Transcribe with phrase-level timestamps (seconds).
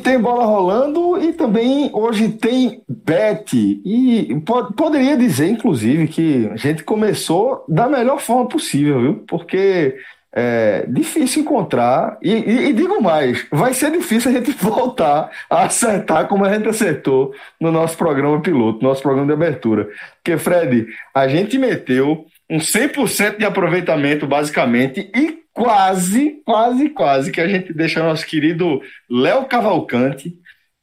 [0.00, 3.54] Tem bola rolando e também hoje tem bet.
[3.84, 9.24] E po- poderia dizer, inclusive, que a gente começou da melhor forma possível, viu?
[9.26, 9.96] Porque
[10.36, 12.18] é difícil encontrar.
[12.22, 16.52] E, e- e digo mais, vai ser difícil a gente voltar a acertar como a
[16.52, 19.88] gente acertou no nosso programa piloto, nosso programa de abertura.
[20.22, 27.40] Porque, Fred, a gente meteu um 100% de aproveitamento, basicamente, e quase, quase, quase que
[27.40, 30.36] a gente deixa nosso querido Léo Cavalcante,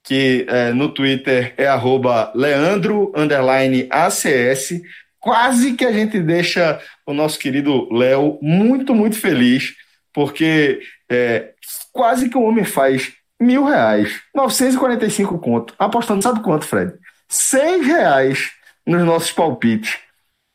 [0.03, 4.81] que é, no Twitter é arroba Leandro underline ACS,
[5.19, 9.75] quase que a gente deixa o nosso querido Léo muito, muito feliz,
[10.11, 11.51] porque é,
[11.93, 16.93] quase que o homem faz mil reais, 945 conto, apostando sabe quanto, Fred?
[17.29, 18.51] Seis reais
[18.85, 19.99] nos nossos palpites.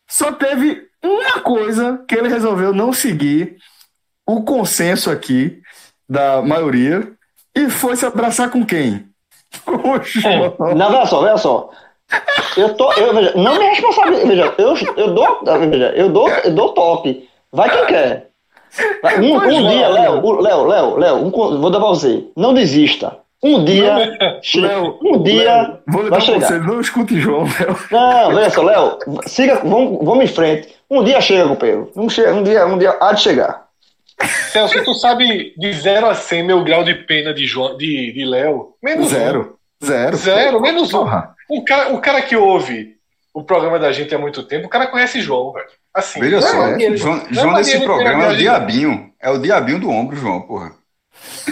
[0.08, 3.56] Só teve uma coisa que ele resolveu não seguir
[4.26, 5.60] o consenso aqui
[6.08, 7.12] da maioria
[7.54, 9.06] e foi se abraçar com quem?
[9.64, 10.74] Com o João.
[10.74, 11.70] Não, veja só, veja só.
[12.56, 14.26] Eu tô, eu, veja, não me responsabilizo.
[14.26, 15.40] Veja, eu, eu dou,
[15.70, 17.28] veja, eu dou, eu dou toque.
[17.52, 18.30] Vai quem quer.
[19.20, 20.40] Um, um dia, Léo.
[20.40, 22.24] Léo, Léo, Léo, um vou dar pra você.
[22.36, 23.18] Não desista.
[23.42, 26.40] Um dia, che- Léo, um dia Léo, vou lhe dar vai um chegar.
[26.40, 27.78] conselho, não escute João, Léo.
[27.90, 30.74] Não, veja só, Léo, siga, vamos, vamos em frente.
[30.90, 31.90] Um dia chega, companheiro.
[31.94, 33.66] Um, chega, um dia, um dia há de chegar.
[34.50, 38.24] Celso, tu sabe de 0 a 100 meu grau de pena de João, de, de
[38.24, 38.70] Léo?
[38.82, 39.58] Menos Zero.
[39.84, 40.14] Zero.
[40.14, 40.18] Um.
[40.18, 40.98] Zero, menos um.
[41.00, 41.34] Porra.
[41.50, 42.96] O cara, o cara que ouve
[43.34, 45.66] o programa da gente há muito tempo, o cara conhece João, velho.
[45.94, 49.10] Assim, Veja é só, maneiro- João, é João nesse programa é o diabinho.
[49.20, 50.72] É o diabinho do ombro, João, porra.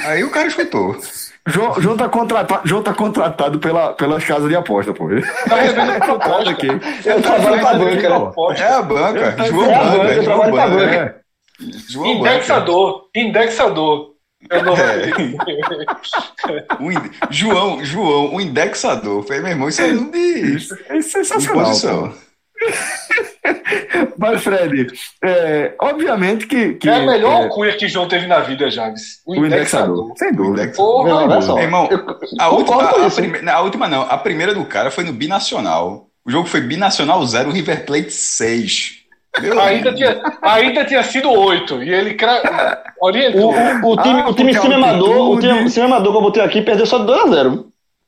[0.06, 0.96] Aí o cara escutou.
[1.46, 5.08] João, João, tá contratado, João tá contratado pela, pelas casas de aposta, pô.
[5.48, 6.50] Tá revendo a Contratado proposta.
[6.50, 6.68] aqui.
[7.08, 8.32] Eu trabalho pra banca, né?
[8.58, 9.32] É a banca.
[9.32, 9.98] Tá João é a Banca.
[9.98, 10.86] banca, eu João trabalho pra Banca.
[10.86, 11.20] banca.
[11.90, 12.30] João Banca.
[12.34, 13.08] Indexador.
[13.14, 14.14] Indexador.
[14.50, 14.58] É
[16.82, 19.22] o ind- João, João, o indexador.
[19.24, 21.64] Falei, meu irmão, isso é um de, Isso é de sensacional.
[21.64, 22.08] posição.
[22.08, 22.23] pô.
[24.18, 24.86] Mas, Fred,
[25.22, 29.20] é, obviamente que, que É a melhor é, alcunha que João teve na vida, Javes.
[29.26, 30.06] O, o indexador.
[30.06, 30.12] indexador.
[30.18, 30.72] Sem dúvida.
[30.74, 31.58] Porra, olha só.
[31.58, 32.04] Irmão, Eu
[32.40, 33.16] A última, a, isso.
[33.20, 36.08] prime- a última não, a primeira do cara foi no Binacional.
[36.24, 39.04] O jogo foi Binacional 0, River Plate 6.
[39.40, 39.96] Meu ainda, amigo.
[39.96, 41.82] tinha, ainda tinha sido oito.
[41.82, 42.84] E ele cra...
[43.00, 43.52] O, orientou.
[43.52, 46.22] o, o time, Ah, o time a cima amador, o time, cima amador que eu
[46.22, 47.64] botei aqui perdeu só de 2x0.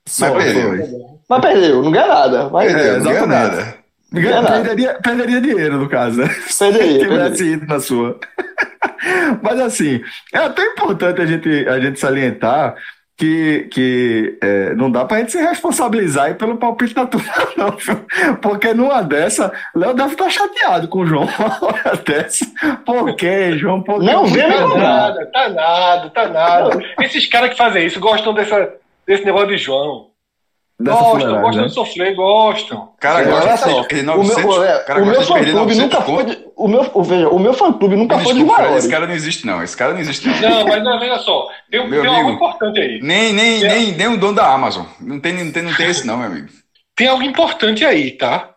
[0.07, 0.69] Só Mas perdeu.
[0.69, 0.85] foi.
[1.29, 2.49] Mas perdeu, não ganha nada.
[2.51, 3.76] Mas Perdeu, É, não ganha nada.
[4.21, 6.29] Perderia, perderia dinheiro, no caso, né?
[6.49, 6.99] Se perderia.
[6.99, 7.53] tivesse perderia.
[7.55, 8.19] ido na sua.
[9.43, 10.01] Mas assim,
[10.33, 12.75] é até importante a gente, a gente salientar
[13.19, 17.71] que, que é, não dá pra gente se responsabilizar aí pelo palpite da turma, não.
[17.71, 18.05] viu?
[18.43, 22.45] Porque numa dessa, Léo deve estar chateado com o João uma hora dessa.
[22.85, 23.83] Por quê, João?
[23.83, 24.07] Por quê?
[24.07, 24.79] Não me Tá cobrar.
[24.83, 26.79] nada, tá nada, tá nada.
[27.01, 28.71] Esses caras que fazem isso gostam dessa,
[29.07, 30.09] desse negócio de João.
[30.79, 31.69] Gostam, gostam né?
[31.69, 32.93] de sofrer, gostam.
[33.01, 35.27] Cara, Olha gosta só, de perder o meu, 900, é, cara o gosta meu de
[35.27, 38.25] fã clube 900 nunca foi de, o meu, veja, o meu fã clube nunca foi
[38.25, 38.85] dos Desculpa, maiores.
[38.85, 40.39] esse cara não existe não, esse cara não existe não.
[40.51, 42.37] Não, mas não, veja só, tem, um- Meu tem algo amigo.
[42.37, 43.01] importante aí.
[43.01, 43.69] Nem, nem, É.
[43.69, 44.85] nem, nem o dono da Amazon.
[45.01, 46.49] Não tem, não tem, não tem esse não, meu amigo.
[46.95, 48.51] Tem algo importante aí, tá?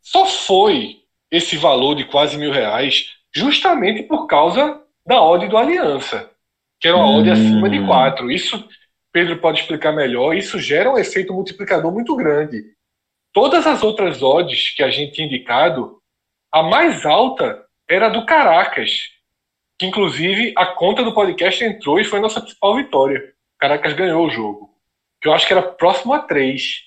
[0.00, 0.98] Só foi
[1.30, 6.30] esse valor de quase mil reais justamente por causa da odd do Aliança,
[6.80, 7.32] que era uma odd Hum.
[7.32, 8.30] acima de quatro.
[8.30, 8.64] Isso,
[9.18, 12.66] Pedro pode explicar melhor, isso gera um efeito multiplicador muito grande.
[13.32, 16.00] Todas as outras odds que a gente tinha indicado,
[16.52, 19.08] a mais alta era a do Caracas,
[19.76, 23.34] que inclusive a conta do podcast entrou e foi a nossa principal vitória.
[23.58, 24.70] Caracas ganhou o jogo,
[25.20, 26.84] que eu acho que era próximo a três.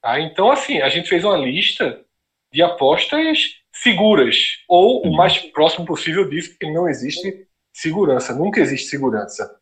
[0.00, 0.18] Tá?
[0.18, 2.02] Então, assim, a gente fez uma lista
[2.50, 8.88] de apostas seguras, ou o mais próximo possível disso, porque não existe segurança, nunca existe
[8.88, 9.59] segurança.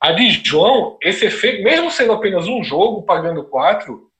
[0.00, 4.10] A de João, esse efeito, mesmo sendo apenas um jogo, pagando quatro,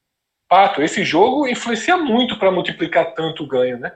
[0.50, 3.92] Pato, esse jogo influencia muito para multiplicar tanto o ganho, né?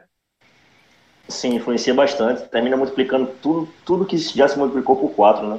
[1.28, 2.48] Sim, influencia bastante.
[2.48, 5.58] Termina multiplicando tudo, tudo que já se multiplicou por 4, né?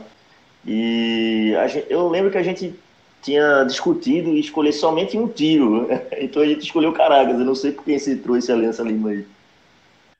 [0.65, 2.73] E gente, eu lembro que a gente
[3.21, 5.89] tinha discutido e escolher somente um tiro.
[6.17, 7.37] Então a gente escolheu Caracas.
[7.37, 9.25] Eu não sei por quem se trouxe a Aliança Lima aí.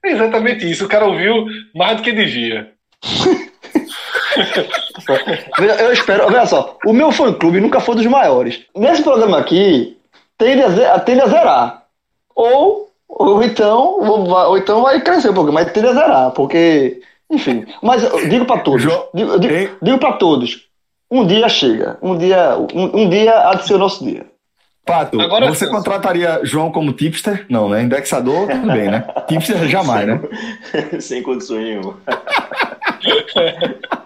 [0.03, 0.85] É exatamente isso.
[0.85, 2.73] O cara ouviu mais do que devia.
[5.79, 8.61] eu espero, olha só, o meu fã clube nunca foi dos maiores.
[8.75, 9.97] Nesse programa aqui,
[10.37, 11.83] tende a, tende a zerar.
[12.35, 17.65] Ou, ou então, ou então vai crescer um pouco, mas tende a zerar, porque, enfim.
[17.81, 20.67] Mas eu digo para todos, digo, digo, digo para todos,
[21.09, 24.25] um dia chega, um dia, um, um dia há de ser o nosso dia.
[24.85, 27.47] Pato, Agora, você contrataria João como tipster?
[27.49, 27.81] Não, né?
[27.81, 29.03] Indexador, tudo bem, né?
[29.27, 30.21] Tipster jamais, né?
[31.01, 31.97] Sem condições nenhuma.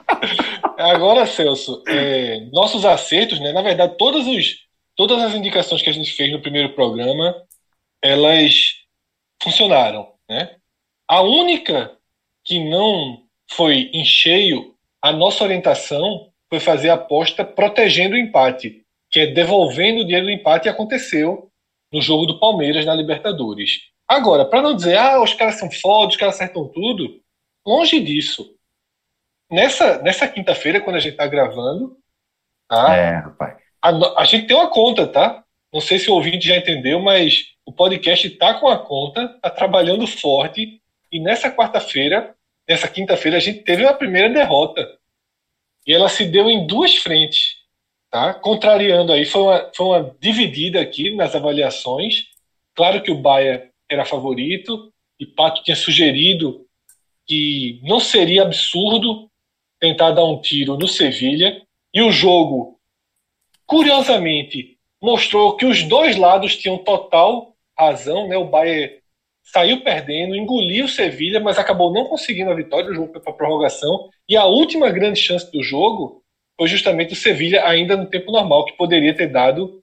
[0.77, 3.51] Agora, Celso, é, nossos acertos, né?
[3.51, 4.65] Na verdade, todos os,
[4.95, 7.35] todas as indicações que a gente fez no primeiro programa,
[8.01, 8.75] elas
[9.41, 10.55] funcionaram, né?
[11.07, 11.97] A única
[12.43, 18.85] que não foi em cheio, a nossa orientação foi fazer a aposta protegendo o empate
[19.09, 21.49] que é devolvendo o dinheiro do empate, aconteceu
[21.91, 23.79] no jogo do Palmeiras na Libertadores.
[24.07, 27.19] Agora, para não dizer, ah, os caras são foda, os caras acertam tudo,
[27.65, 28.55] longe disso.
[29.49, 31.97] Nessa, nessa quinta-feira, quando a gente está gravando,
[32.67, 32.95] tá?
[32.95, 33.57] É, rapaz.
[33.81, 35.43] A, a, gente tem uma conta, tá?
[35.73, 39.49] Não sei se o ouvinte já entendeu, mas o podcast está com a conta, está
[39.49, 40.81] trabalhando forte.
[41.11, 42.35] E nessa quarta-feira,
[42.67, 44.87] nessa quinta-feira, a gente teve a primeira derrota.
[45.85, 47.59] E ela se deu em duas frentes
[48.09, 48.33] tá?
[48.33, 52.25] Contrariando aí, foi uma, foi uma dividida aqui nas avaliações.
[52.75, 56.65] Claro que o Bahia era favorito e Pato tinha sugerido
[57.25, 59.28] que não seria absurdo
[59.79, 61.61] tentar dar um tiro no Sevilha.
[61.93, 62.79] E o jogo,
[63.65, 68.37] curiosamente, mostrou que os dois lados tinham total razão, né?
[68.37, 68.99] O Bahia
[69.43, 73.33] saiu perdendo, engoliu o Sevilha, mas acabou não conseguindo a vitória, o jogo foi para
[73.33, 74.09] prorrogação.
[74.27, 76.23] E a última grande chance do jogo
[76.57, 79.81] foi justamente o Sevilha ainda no tempo normal, que poderia ter dado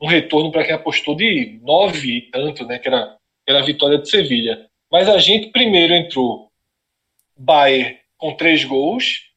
[0.00, 3.64] um retorno para quem apostou de nove e tanto, né, que era, que era a
[3.64, 4.68] vitória de Sevilha.
[4.90, 6.50] Mas a gente primeiro entrou
[7.36, 9.27] Bayern com três gols,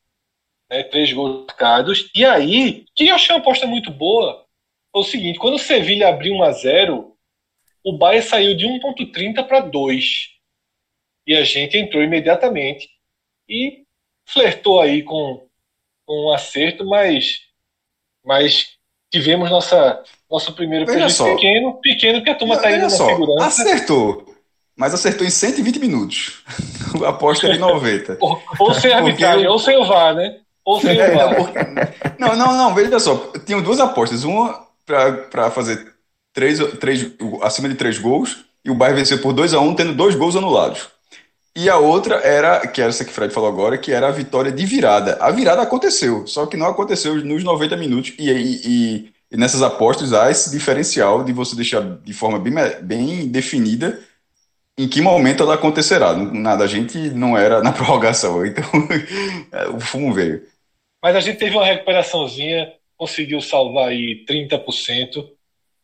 [0.72, 4.46] né, três gols marcados, e aí, que eu achei uma aposta muito boa,
[4.92, 7.12] foi o seguinte, quando o Sevilha abriu 1 a 0
[7.84, 10.06] o Bayern saiu de 1.30 para 2.
[11.26, 12.90] E a gente entrou imediatamente
[13.50, 13.84] e
[14.26, 15.48] flertou aí com
[16.08, 17.40] um acerto, mas,
[18.24, 18.78] mas
[19.12, 23.48] tivemos nossa, nosso primeiro prejuízo pequeno, pequeno que a turma está indo na só, segurança.
[23.48, 24.36] Acertou,
[24.76, 26.44] mas acertou em 120 minutos.
[27.04, 28.18] A aposta é de 90.
[28.20, 30.41] ou, ou sem arbitragem, ou sem o VAR, né?
[30.86, 31.94] É, o VAR.
[32.20, 33.32] Não, não, não, veja só.
[33.46, 34.24] Tinham duas apostas.
[34.24, 35.94] Uma para fazer
[36.34, 37.12] três, três,
[37.42, 40.16] acima de três gols e o Bayern venceu por 2 a 1 um, tendo dois
[40.16, 40.90] gols anulados.
[41.56, 44.12] E a outra era, que era essa que o Fred falou agora, que era a
[44.12, 45.18] vitória de virada.
[45.20, 48.14] A virada aconteceu, só que não aconteceu nos 90 minutos.
[48.18, 53.28] E, e, e nessas apostas há esse diferencial de você deixar de forma bem, bem
[53.28, 54.00] definida
[54.78, 56.14] em que momento ela acontecerá.
[56.14, 58.64] Nada, a gente não era na prorrogação, então
[59.76, 60.42] o fumo veio.
[61.02, 65.28] Mas a gente teve uma recuperaçãozinha, conseguiu salvar aí 30%,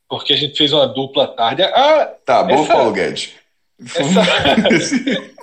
[0.08, 1.64] porque a gente fez uma dupla tarde.
[1.64, 3.34] Ah, tá bom, essa, Paulo Guedes.
[3.80, 4.22] Essa...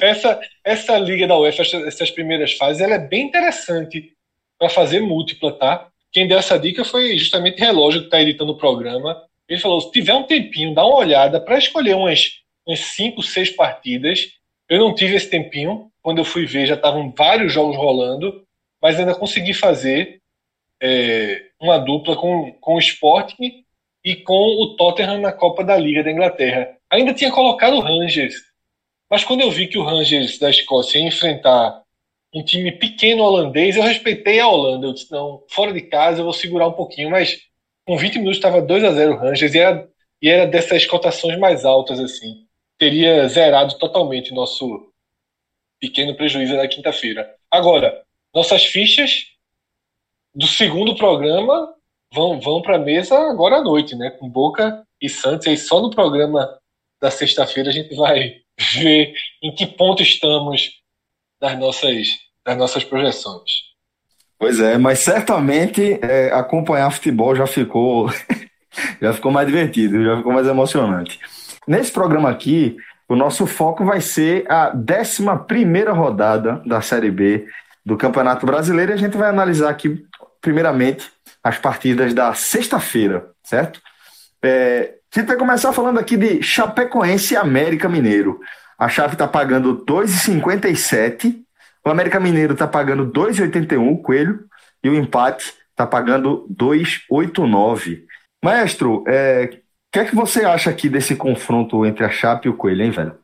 [0.00, 4.12] essa, essa liga da UEFA, essas primeiras fases, ela é bem interessante
[4.58, 5.88] para fazer múltipla, tá?
[6.12, 9.22] Quem deu essa dica foi justamente Relógio, que está editando o programa.
[9.48, 13.50] Ele falou: se tiver um tempinho, dá uma olhada para escolher umas, umas cinco, seis
[13.50, 14.28] partidas.
[14.70, 15.90] Eu não tive esse tempinho.
[16.00, 18.46] Quando eu fui ver, já estavam vários jogos rolando,
[18.80, 20.22] mas ainda consegui fazer
[20.80, 23.64] é, uma dupla com, com o Sporting
[24.04, 26.76] e com o Tottenham na Copa da Liga da Inglaterra.
[26.88, 28.34] Ainda tinha colocado o Rangers,
[29.10, 31.82] mas quando eu vi que o Rangers da Escócia ia enfrentar
[32.32, 34.86] um time pequeno holandês, eu respeitei a Holanda.
[34.86, 37.38] Eu disse, não, fora de casa eu vou segurar um pouquinho, mas
[37.84, 39.88] com 20 minutos estava 2 a 0 o Rangers e era,
[40.22, 42.46] e era dessas cotações mais altas, assim.
[42.80, 44.90] Teria zerado totalmente nosso
[45.78, 47.30] pequeno prejuízo na quinta-feira.
[47.50, 48.02] Agora,
[48.34, 49.26] nossas fichas
[50.34, 51.74] do segundo programa
[52.10, 54.08] vão, vão para a mesa agora à noite, né?
[54.08, 55.46] Com Boca e Santos.
[55.46, 56.58] E aí só no programa
[56.98, 58.36] da sexta-feira a gente vai
[58.74, 60.80] ver em que ponto estamos
[61.38, 62.08] das nossas,
[62.42, 63.68] das nossas projeções.
[64.38, 68.08] Pois é, mas certamente é, acompanhar futebol já ficou
[69.02, 71.20] já ficou mais divertido, já ficou mais emocionante.
[71.70, 72.76] Nesse programa aqui,
[73.08, 77.46] o nosso foco vai ser a 11 rodada da Série B
[77.86, 80.02] do Campeonato Brasileiro e a gente vai analisar aqui,
[80.40, 81.08] primeiramente,
[81.44, 83.80] as partidas da sexta-feira, certo?
[84.42, 88.40] É, A gente vai começar falando aqui de Chapecoense e América Mineiro.
[88.76, 91.36] A chave está pagando 2,57.
[91.86, 94.44] O América Mineiro está pagando 2,81, o Coelho.
[94.82, 98.02] E o empate está pagando 2,89.
[98.42, 99.60] Maestro, é,
[99.92, 102.90] que é que você acha aqui desse confronto entre a Chape e o Coelho, hein,
[102.90, 103.14] velho?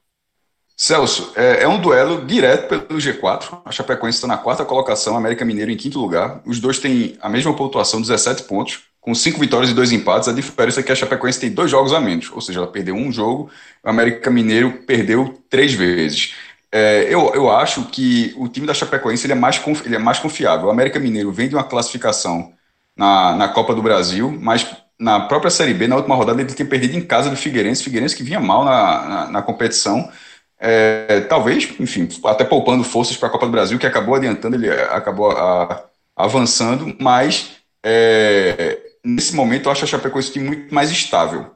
[0.77, 3.63] Celso, é, é, um duelo direto pelo G4.
[3.65, 6.43] A Chapecoense está na quarta colocação, América Mineiro em quinto lugar.
[6.45, 10.29] Os dois têm a mesma pontuação, 17 pontos, com cinco vitórias e dois empates.
[10.29, 12.95] A diferença é que a Chapecoense tem dois jogos a menos, ou seja, ela perdeu
[12.95, 13.51] um jogo,
[13.83, 16.35] o América Mineiro perdeu três vezes.
[16.71, 20.19] É, eu, eu acho que o time da Chapecoense ele é, mais, ele é mais
[20.19, 20.67] confiável.
[20.67, 22.53] O América Mineiro vem de uma classificação
[22.95, 24.67] na, na Copa do Brasil, mas
[24.99, 28.17] na própria Série B, na última rodada, ele tinha perdido em casa do Figueirense, Figueirense
[28.17, 30.11] que vinha mal na, na, na competição
[30.59, 34.71] é, talvez, enfim, até poupando forças para a Copa do Brasil, que acabou adiantando, ele
[34.71, 35.85] acabou a,
[36.15, 41.55] avançando, mas é, nesse momento eu acho a Chapecoense um time muito mais estável.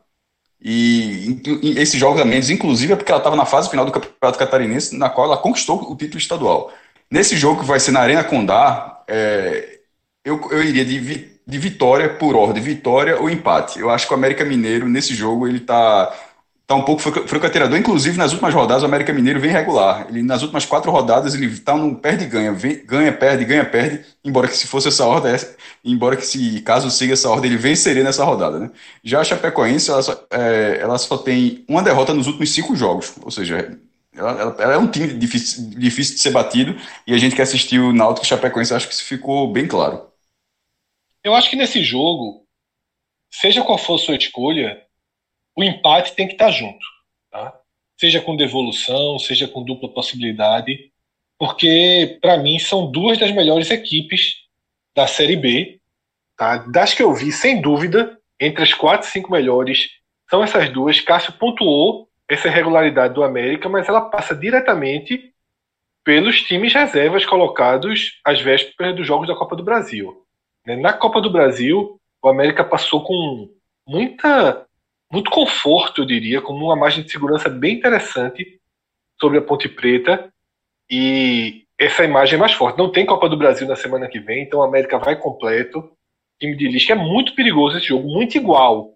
[0.63, 3.93] E, e, esses jogos a menos, inclusive, é porque ela estava na fase final do
[3.93, 6.73] Campeonato Catarinense, na qual ela conquistou o título estadual.
[7.11, 9.81] Nesse jogo que vai ser na Arena Condá, é,
[10.25, 13.81] eu, eu iria de, de vitória por ordem, vitória ou empate.
[13.81, 16.15] Eu acho que o América Mineiro, nesse jogo, ele está
[16.65, 17.77] tá um pouco franco-atirador.
[17.77, 20.07] Inclusive, nas últimas rodadas, o América Mineiro vem regular.
[20.09, 22.55] Ele, nas últimas quatro rodadas, ele tá num perde e ganha.
[23.13, 24.05] Perde, ganha, perde.
[24.25, 25.35] Embora que se fosse essa ordem,
[25.85, 28.71] embora que se caso siga essa ordem, ele venceria nessa rodada, né?
[29.03, 33.15] Já a Chapecoense, ela só, é, ela só tem uma derrota nos últimos cinco jogos.
[33.23, 33.77] Ou seja,
[34.17, 36.77] ela, ela, ela, é um time difícil, difícil de ser batido.
[37.05, 40.10] E a gente que assistiu o Náutico Chapecoense, acho que isso ficou bem claro.
[41.23, 42.47] Eu acho que nesse jogo,
[43.31, 44.83] seja qual for a sua escolha,
[45.57, 46.85] o empate tem que estar junto,
[47.31, 47.61] tá?
[47.99, 50.91] seja com devolução, seja com dupla possibilidade,
[51.39, 54.37] porque para mim são duas das melhores equipes
[54.95, 55.79] da Série B.
[56.37, 56.59] Tá?
[56.59, 59.89] Das que eu vi, sem dúvida, entre as quatro e cinco melhores,
[60.31, 61.01] são essas duas.
[61.01, 65.35] Cássio pontuou essa irregularidade do América, mas ela passa diretamente
[66.03, 70.27] pelos times reservas colocados às vésperas dos Jogos da Copa do Brasil.
[70.67, 73.49] Na Copa do Brasil, o América passou com
[73.87, 74.67] muita
[75.13, 78.61] muito conforto, eu diria, como uma margem de segurança bem interessante
[79.21, 80.33] sobre a Ponte Preta.
[80.89, 82.79] E essa imagem é mais forte.
[82.79, 85.81] Não tem Copa do Brasil na semana que vem, então a América vai completo.
[85.81, 85.91] O
[86.39, 88.95] time de Lisca é muito perigoso esse jogo, muito igual.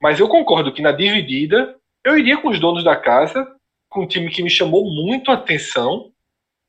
[0.00, 3.46] Mas eu concordo que na dividida eu iria com os donos da casa,
[3.88, 6.11] com um time que me chamou muito a atenção,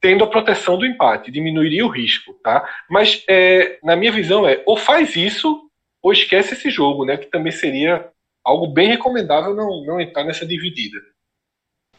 [0.04, 2.70] tendo a proteção do empate, diminuiria o risco, tá?
[2.90, 5.70] Mas é, na minha visão é ou faz isso
[6.02, 7.16] ou esquece esse jogo, né?
[7.16, 8.10] Que também seria
[8.44, 11.00] algo bem recomendável não, não entrar nessa dividida.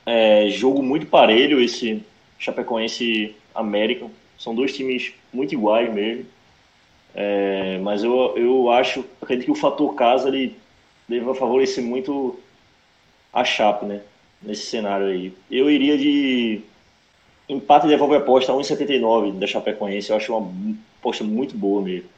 [0.05, 2.05] É, jogo muito parelho esse
[2.39, 4.07] Chapecoense América.
[4.39, 6.27] São dois times muito iguais mesmo.
[7.15, 10.59] É, mas eu, eu acho, acredito que o fator casa ele
[11.09, 12.39] deve favorecer muito
[13.33, 14.03] a Chape, né?
[14.43, 15.33] Nesse cenário aí.
[15.51, 16.61] Eu iria de
[17.55, 20.11] empate devolve a aposta 1,79 da Chapecoense.
[20.11, 20.51] Eu acho uma
[21.01, 22.09] aposta muito boa mesmo.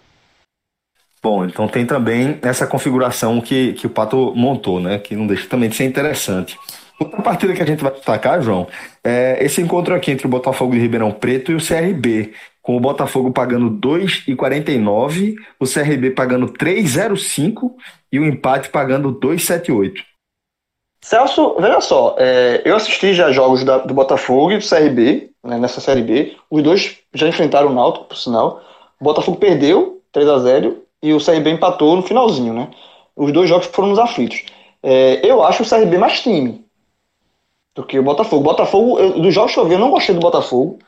[1.23, 4.99] Bom, então tem também essa configuração que, que o Pato montou, né?
[4.99, 6.57] Que não deixa também de ser interessante.
[6.99, 8.67] Outra partida que a gente vai destacar, João,
[9.05, 12.81] é esse encontro aqui entre o Botafogo de Ribeirão Preto e o CRB, com o
[12.81, 17.73] Botafogo pagando 2,49, o CRB pagando 3,05
[18.11, 20.16] e o empate pagando 2,78.
[21.01, 25.59] Celso, veja só, é, eu assisti já jogos da, do Botafogo e do CRB, né,
[25.59, 26.37] nessa Série B.
[26.51, 28.61] Os dois já enfrentaram o Náutico, por sinal.
[29.01, 32.71] O Botafogo perdeu 3 a 0 e o CRB empatou no finalzinho, né?
[33.15, 34.45] Os dois jogos foram nos aflitos.
[34.83, 36.65] É, eu acho o CRB mais time
[37.75, 38.43] do que o Botafogo.
[38.43, 40.79] O Botafogo, eu, dos jogos que eu vi, eu não gostei do Botafogo.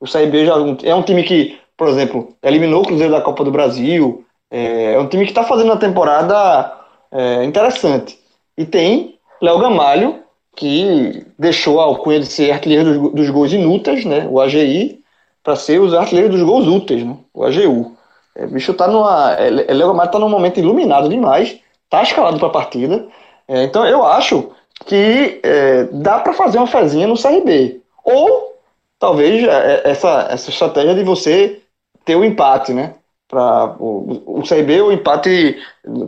[0.00, 0.54] O CRB já
[0.84, 4.24] é um time que, por exemplo, eliminou o Cruzeiro da Copa do Brasil.
[4.50, 6.72] É, é um time que está fazendo uma temporada
[7.10, 8.18] é, interessante.
[8.56, 10.20] E tem Léo Gamalho,
[10.54, 14.26] que deixou a alcunha de ser artilheiro dos, dos gols inúteis, né?
[14.30, 15.00] O AGI,
[15.46, 17.16] para ser os artilheiros dos gols úteis, né?
[17.32, 17.96] O AGU.
[18.34, 19.34] É, o bicho tá numa.
[19.38, 23.06] É, é Leomar tá num momento iluminado demais, tá escalado para a partida.
[23.46, 24.50] É, então eu acho
[24.84, 27.80] que é, dá para fazer uma fezinha no CRB.
[28.04, 28.56] Ou
[28.98, 31.60] talvez é, essa, essa estratégia de você
[32.04, 32.94] ter o empate, né?
[33.28, 35.56] Para o, o CRB, o empate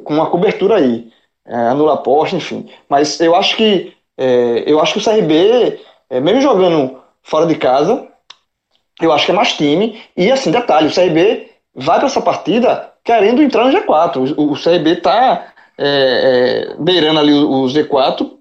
[0.05, 1.11] com uma cobertura aí.
[1.49, 2.69] É, anula a posta, enfim.
[2.89, 3.95] Mas eu acho que
[4.67, 5.79] eu acho que o CRB,
[6.21, 8.09] mesmo jogando fora de casa,
[9.01, 10.03] eu acho que é mais time.
[10.17, 14.35] E assim, detalhe, o CRB vai para essa partida querendo entrar no G4.
[14.37, 18.33] O, o CRB está é, é, beirando ali o, o Z4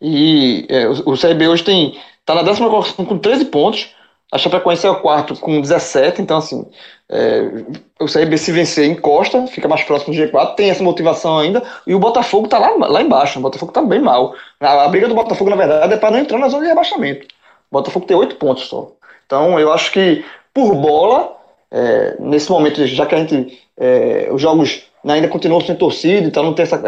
[0.00, 3.94] e é, o, o, CRB hoje tem está na décima colocação com 13 pontos.
[4.34, 6.66] A Chapecoense é o quarto com 17, então assim,
[7.08, 7.64] é,
[8.00, 11.94] o CRB se vencer encosta, fica mais próximo do G4, tem essa motivação ainda, e
[11.94, 14.34] o Botafogo tá lá, lá embaixo, o Botafogo tá bem mal.
[14.58, 17.26] A, a briga do Botafogo, na verdade, é para não entrar na zona de rebaixamento.
[17.70, 18.90] O Botafogo tem 8 pontos só.
[19.24, 21.36] Então eu acho que por bola,
[21.70, 23.62] é, nesse momento, já que a gente.
[23.76, 26.82] É, os jogos ainda continuam sem torcida, então não tem essa,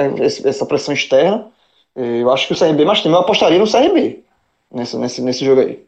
[0.49, 1.47] essa pressão externa.
[1.95, 4.25] É, eu acho que o CRB mais time, eu apostaria no CRB
[4.73, 5.86] nesse, nesse, nesse jogo aí.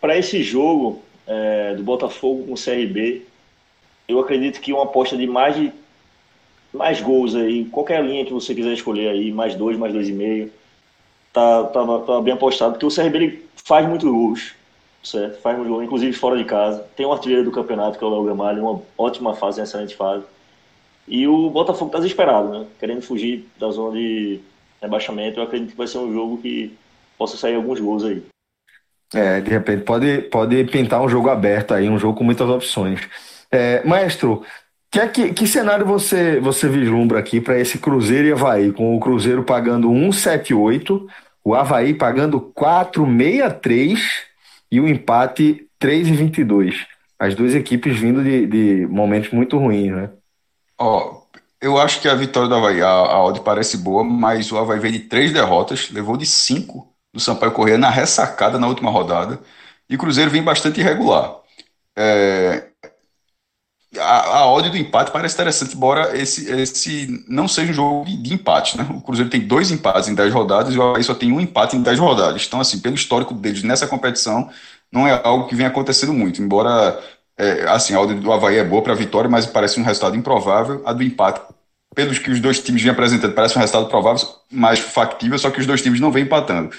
[0.00, 3.22] Para esse jogo é, do Botafogo com o CRB,
[4.08, 5.72] eu acredito que uma aposta de mais de
[6.72, 10.12] mais gols aí, qualquer linha que você quiser escolher aí, mais dois, mais dois e
[10.12, 10.52] meio,
[11.32, 14.54] tá, tá, tá bem apostado, porque o CRB ele faz muitos gols
[15.06, 15.40] certo?
[15.40, 16.84] Faz um jogo, inclusive fora de casa.
[16.96, 19.94] Tem um artilheiro do campeonato, que é o Léo Gamalho, uma ótima fase, uma excelente
[19.94, 20.24] fase.
[21.06, 22.66] E o Botafogo está desesperado, né?
[22.78, 24.40] Querendo fugir da zona de
[24.82, 25.38] rebaixamento.
[25.38, 26.72] Eu acredito que vai ser um jogo que
[27.16, 28.22] possa sair alguns gols aí.
[29.14, 33.00] É, de repente pode, pode pintar um jogo aberto aí, um jogo com muitas opções.
[33.50, 34.42] É, maestro,
[34.90, 38.72] que, que, que cenário você, você vislumbra aqui para esse Cruzeiro e Havaí?
[38.72, 41.06] Com o Cruzeiro pagando 178,
[41.44, 44.00] o Havaí pagando 463
[44.70, 46.86] e o empate 3 e 22.
[47.18, 50.10] As duas equipes vindo de, de momentos muito ruins, né?
[50.78, 51.22] Ó,
[51.60, 54.78] eu acho que a vitória do Havaí, a, a odd parece boa, mas o Havaí
[54.78, 59.40] veio de três derrotas, levou de cinco do Sampaio Corrêa na ressacada na última rodada,
[59.88, 61.36] e o Cruzeiro vem bastante irregular.
[61.96, 62.68] É,
[63.98, 68.34] a, a do empate parece interessante, embora esse, esse não seja um jogo de, de,
[68.34, 68.86] empate, né?
[68.90, 71.76] O Cruzeiro tem dois empates em 10 rodadas e o Havaí só tem um empate
[71.76, 72.44] em 10 rodadas.
[72.46, 74.50] Então, assim, pelo histórico deles nessa competição,
[74.92, 76.42] não é algo que vem acontecendo muito.
[76.42, 77.00] Embora,
[77.38, 80.16] é, assim, a odd do Havaí é boa para a vitória, mas parece um resultado
[80.16, 80.82] improvável.
[80.84, 81.40] A do empate,
[81.94, 85.60] pelos que os dois times vêm apresentando, parece um resultado provável, mais factível, só que
[85.60, 86.70] os dois times não vêm empatando.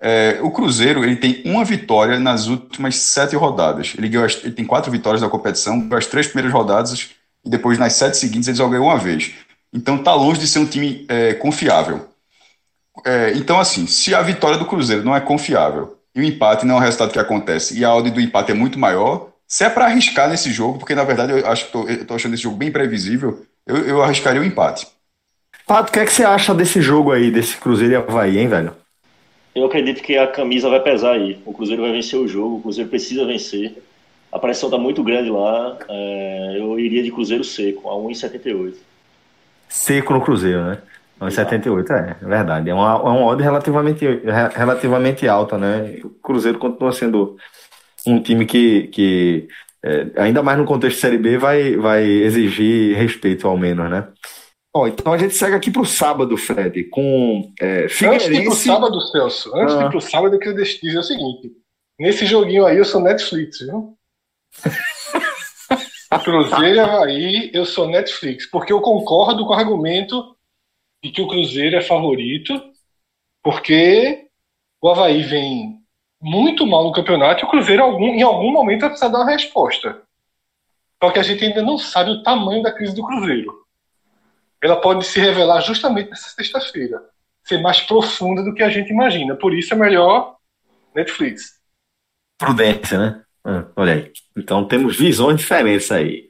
[0.00, 3.94] É, o Cruzeiro ele tem uma vitória nas últimas sete rodadas.
[3.98, 7.10] Ele, ganhou, ele tem quatro vitórias na competição, as três primeiras rodadas
[7.44, 9.34] e depois nas sete seguintes ele só ganhou uma vez.
[9.72, 12.08] Então está longe de ser um time é, confiável.
[13.04, 16.76] É, então, assim, se a vitória do Cruzeiro não é confiável e o empate não
[16.76, 19.70] é o resultado que acontece e a odd do empate é muito maior, se é
[19.70, 22.70] para arriscar nesse jogo, porque na verdade eu acho que estou achando esse jogo bem
[22.70, 24.86] previsível, eu, eu arriscaria o empate.
[25.66, 28.48] Pato, o que, é que você acha desse jogo aí, desse Cruzeiro e Havaí, hein,
[28.48, 28.74] velho?
[29.54, 31.38] Eu acredito que a camisa vai pesar aí.
[31.44, 33.82] O Cruzeiro vai vencer o jogo, o Cruzeiro precisa vencer.
[34.30, 35.78] A pressão está muito grande lá.
[35.88, 38.74] É, eu iria de Cruzeiro seco, a 1,78.
[39.68, 40.78] Seco no Cruzeiro, né?
[41.20, 42.70] 1,78 é, é verdade.
[42.70, 44.04] É uma, é uma odd relativamente,
[44.54, 45.98] relativamente alta, né?
[46.04, 47.36] O Cruzeiro continua sendo
[48.06, 49.48] um time que, que
[49.82, 54.06] é, ainda mais no contexto Série B, vai, vai exigir respeito ao menos, né?
[54.74, 58.26] Ó, então a gente segue aqui para o sábado, Fred, com é, Figueirense...
[58.26, 59.78] Antes de ir para o sábado, Celso, antes ah.
[59.78, 61.52] de ir para o sábado, eu queria dizer o seguinte.
[61.98, 63.96] Nesse joguinho aí, eu sou Netflix, viu?
[66.22, 70.36] Cruzeiro e Havaí, eu sou Netflix, porque eu concordo com o argumento
[71.02, 72.60] de que o Cruzeiro é favorito,
[73.42, 74.26] porque
[74.80, 75.78] o Havaí vem
[76.20, 79.30] muito mal no campeonato e o Cruzeiro algum, em algum momento vai precisar dar uma
[79.30, 80.02] resposta.
[81.02, 83.67] Só que a gente ainda não sabe o tamanho da crise do Cruzeiro
[84.62, 87.00] ela pode se revelar justamente nessa sexta-feira,
[87.44, 89.34] ser mais profunda do que a gente imagina.
[89.36, 90.36] Por isso é melhor
[90.94, 91.58] Netflix.
[92.38, 93.22] Prudência, né?
[93.44, 94.12] Ah, olha aí.
[94.36, 96.26] Então temos visões diferentes aí.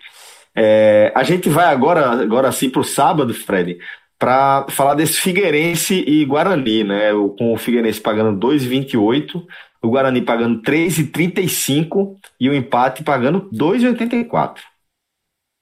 [0.55, 3.79] É, a gente vai agora, agora sim para o sábado, Fred,
[4.19, 7.11] para falar desse Figueirense e Guarani, né?
[7.39, 9.47] Com o Figueirense pagando 2,28,
[9.83, 14.59] o Guarani pagando 3,35 e o empate pagando 2,84.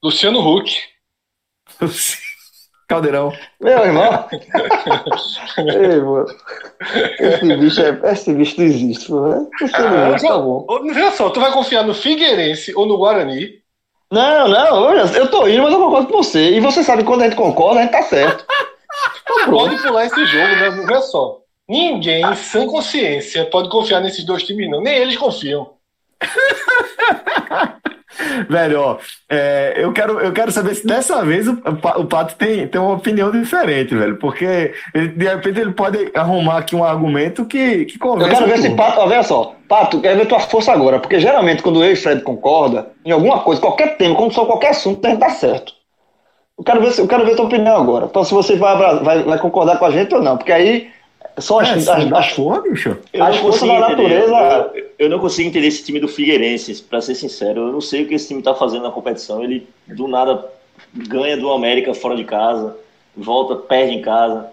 [0.03, 0.71] Luciano Huck.
[2.87, 3.33] Caldeirão.
[3.59, 4.27] Meu irmão.
[5.57, 6.27] Ei, mano.
[7.19, 9.49] Esse bicho, é, esse bicho não existe, mano.
[9.73, 10.65] Ah, existe, tá bom.
[10.93, 13.61] Veja só, tu vai confiar no Figueirense ou no Guarani?
[14.09, 16.51] Não, não, eu tô indo, mas eu concordo com você.
[16.51, 18.45] E você sabe que quando a gente concorda, a gente tá certo.
[19.29, 20.69] Não pode pular esse jogo, né?
[20.69, 21.41] Veja só.
[21.67, 24.81] Ninguém, sem consciência, pode confiar nesses dois times, não.
[24.81, 25.73] Nem eles confiam.
[28.49, 28.97] Velho, ó,
[29.29, 31.61] é, eu, quero, eu quero saber se dessa vez o,
[31.97, 34.17] o Pato tem, tem uma opinião diferente, velho.
[34.17, 38.31] Porque ele, de repente ele pode arrumar aqui um argumento que, que convence.
[38.31, 40.99] Eu quero ver se Pato, ó, só, Pato, quero ver tua força agora.
[40.99, 44.69] Porque geralmente quando eu e Fred concorda em alguma coisa, qualquer tema, quando só qualquer
[44.69, 45.73] assunto, tem que dar certo.
[46.57, 48.07] Eu quero ver, eu quero ver tua opinião agora.
[48.09, 50.37] Então se você vai, vai, vai concordar com a gente ou não.
[50.37, 50.89] Porque aí
[51.41, 52.97] só as, é, as, as, porra, bicho.
[53.13, 54.71] Eu as forças da natureza.
[54.73, 57.67] Eu, eu, não consigo entender esse time do Figueirense, para ser sincero.
[57.67, 59.43] Eu não sei o que esse time tá fazendo na competição.
[59.43, 60.45] Ele do nada
[60.93, 62.75] ganha do América fora de casa,
[63.15, 64.47] volta, perde em casa.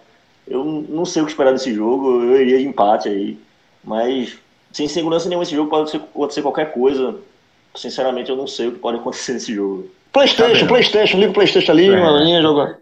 [0.46, 2.22] Eu não sei o que esperar desse jogo.
[2.22, 3.38] Eu iria de empate aí.
[3.82, 4.36] Mas
[4.72, 7.16] sem segurança nenhuma esse jogo pode acontecer qualquer coisa.
[7.74, 9.90] Sinceramente, eu não sei o que pode acontecer nesse jogo.
[10.12, 12.00] Playstation, tá Playstation, liga o Playstation ali, é.
[12.00, 12.78] uma linha, joga.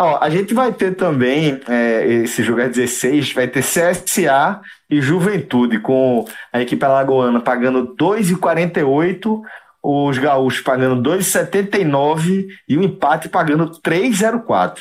[0.00, 5.00] Ah, a gente vai ter também, é, esse jogo é 16, vai ter CSA e
[5.00, 9.40] Juventude, com a equipe alagoana pagando 2,48,
[9.82, 14.78] os gaúchos pagando 2,79 e o empate pagando 3,04.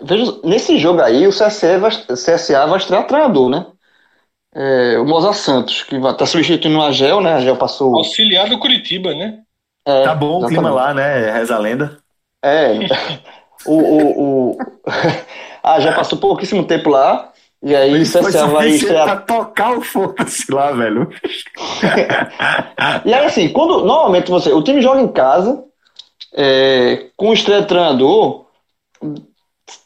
[0.00, 3.66] Veja, nesse jogo aí, o CSA vai, CSA vai estrear treinador, né?
[4.54, 7.34] É, o Moza Santos, que está substituindo o Agel, né?
[7.34, 7.96] Agel passou.
[7.96, 9.40] Auxiliar do Curitiba, né?
[9.84, 10.44] É, tá bom exatamente.
[10.44, 11.32] o clima lá, né?
[11.32, 11.98] Reza a lenda.
[12.40, 12.78] É.
[13.66, 14.58] o, o, o...
[15.62, 17.32] ah, já passou pouquíssimo tempo lá.
[17.62, 19.04] E aí o CSA vai estrear.
[19.04, 21.08] Pra tocar o foda-se lá, velho.
[23.06, 24.52] e aí, assim, quando normalmente você.
[24.52, 25.64] O time joga em casa,
[26.36, 28.44] é, com o estreia treinador,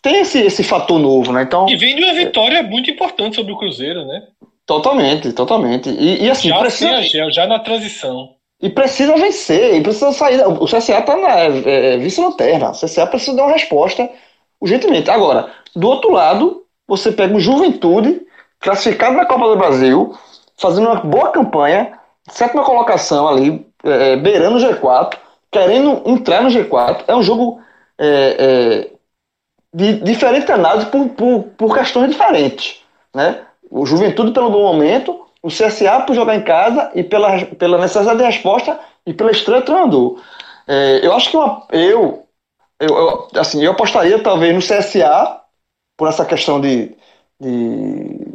[0.03, 1.43] tem esse, esse fator novo, né?
[1.43, 4.23] Então, e vem de uma vitória muito importante sobre o Cruzeiro, né?
[4.67, 5.88] Totalmente, totalmente.
[5.88, 7.03] E, e assim, já precisa...
[7.03, 8.35] Gel, já na transição.
[8.61, 10.44] E precisa vencer, e precisa sair.
[10.44, 12.71] O CSA tá na é, é, vice-lanterna.
[12.71, 14.11] O CSA precisa dar uma resposta
[14.61, 15.11] urgentemente.
[15.11, 18.21] Agora, do outro lado, você pega o Juventude,
[18.59, 20.16] classificado na Copa do Brasil,
[20.57, 25.16] fazendo uma boa campanha, sétima colocação ali, é, é beirando o G4,
[25.53, 27.05] querendo entrar no G4.
[27.07, 27.61] É um jogo
[27.97, 28.90] é, é,
[29.73, 32.83] de diferente análise por, por, por questões diferentes.
[33.14, 33.40] Né?
[33.71, 38.18] O Juventude pelo bom momento, o CSA por jogar em casa e pela, pela necessidade
[38.18, 40.20] de resposta e pela estreia treinador.
[40.66, 42.27] É, eu acho que uma, eu,
[42.81, 45.40] eu, eu, assim, eu apostaria talvez no CSA
[45.96, 46.96] por essa questão de,
[47.40, 48.35] de,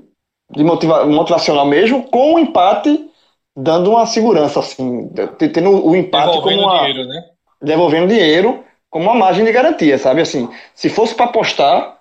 [0.52, 3.10] de motiva, motivacional mesmo, com o empate
[3.56, 7.24] dando uma segurança, assim, tendo o empate devolvendo como uma, dinheiro, né?
[7.62, 10.22] devolvendo dinheiro como uma margem de garantia, sabe?
[10.22, 12.00] Assim, se fosse para apostar,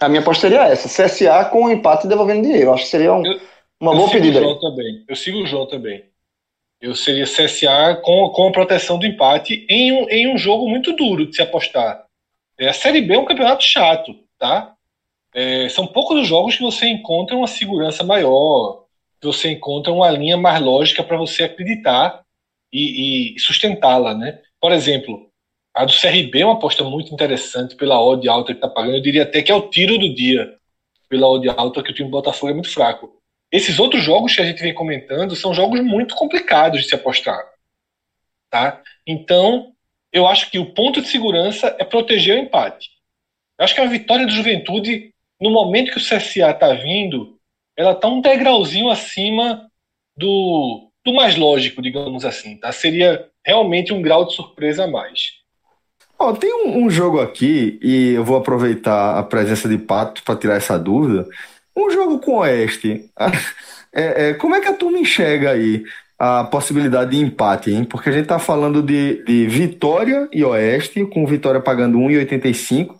[0.00, 2.72] a minha aposta seria essa: CSA com o empate devolvendo dinheiro.
[2.72, 3.40] Acho que seria um, eu,
[3.82, 4.38] uma boa pedida.
[4.38, 5.04] Eu sigo o João também.
[5.08, 6.04] Eu sigo o João também.
[6.80, 10.92] Eu seria CSA com, com a proteção do empate em um, em um jogo muito
[10.92, 12.04] duro de se apostar.
[12.58, 14.72] É, a Série B é um campeonato chato, tá?
[15.34, 18.84] É, são poucos os jogos que você encontra uma segurança maior,
[19.20, 22.22] que você encontra uma linha mais lógica para você acreditar
[22.72, 24.40] e, e sustentá-la, né?
[24.60, 25.28] Por exemplo,
[25.74, 28.96] a do CRB é uma aposta muito interessante pela odd alta que está pagando.
[28.96, 30.54] Eu diria até que é o tiro do dia
[31.08, 33.21] pela odd alta, que o time do Botafogo é muito fraco.
[33.52, 37.44] Esses outros jogos que a gente vem comentando são jogos muito complicados de se apostar.
[38.50, 38.80] Tá?
[39.06, 39.72] Então,
[40.10, 42.88] eu acho que o ponto de segurança é proteger o empate.
[43.58, 47.38] Eu acho que a vitória do Juventude, no momento que o CSA está vindo,
[47.76, 49.70] ela está um degrauzinho acima
[50.16, 52.56] do, do mais lógico, digamos assim.
[52.56, 52.72] Tá?
[52.72, 55.42] Seria realmente um grau de surpresa a mais.
[56.18, 60.36] Oh, tem um, um, jogo aqui, e eu vou aproveitar a presença de Pato para
[60.36, 61.26] tirar essa dúvida.
[61.76, 63.10] Um jogo com o Oeste.
[63.94, 65.84] É, é, como é que a turma enxerga aí
[66.18, 67.84] a possibilidade de empate, hein?
[67.84, 72.94] Porque a gente está falando de, de Vitória e Oeste, com Vitória pagando 1,85,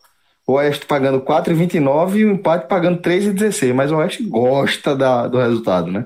[0.46, 3.72] o Oeste pagando 4,29 e o empate pagando 3,16.
[3.72, 6.04] Mas o Oeste gosta da, do resultado, né?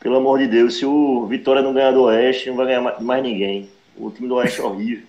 [0.00, 3.22] Pelo amor de Deus, se o Vitória não ganhar do Oeste, não vai ganhar mais
[3.22, 3.68] ninguém.
[3.96, 5.04] O time do Oeste é horrível.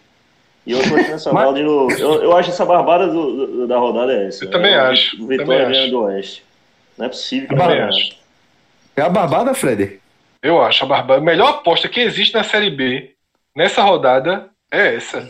[0.69, 1.53] E eu achando essa Mas...
[1.55, 4.45] no, eu, eu acho essa barbada do, do, da rodada é essa.
[4.45, 5.25] Eu também é, acho.
[5.25, 6.43] Vitória ganhando do Oeste.
[6.95, 8.15] Não é possível que também acho.
[8.95, 9.99] É a barbada, Fred?
[10.43, 11.19] Eu acho a barbada.
[11.19, 13.15] A melhor aposta que existe na Série B
[13.55, 15.27] nessa rodada é essa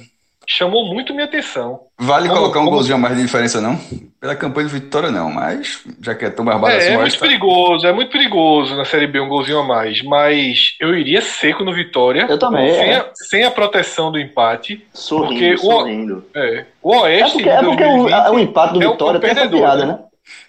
[0.50, 1.82] chamou muito minha atenção.
[2.00, 2.76] Vale como, colocar um como...
[2.76, 3.80] golzinho a mais de diferença, não?
[4.20, 6.94] Pela campanha de vitória, não, mas já que é tão barbado é, assim.
[6.94, 7.20] É muito tá...
[7.20, 11.64] perigoso, é muito perigoso na Série B um golzinho a mais, mas eu iria seco
[11.64, 12.26] no Vitória.
[12.28, 12.74] Eu também.
[12.74, 12.98] Sem, é.
[12.98, 14.84] a, sem a proteção do empate.
[14.92, 16.26] Sorrindo, porque sorrindo.
[16.36, 17.24] O, é, o Oeste.
[17.24, 19.94] É porque, é porque o, o, empate do é Vitória tem essa piada, né?
[19.94, 20.00] né?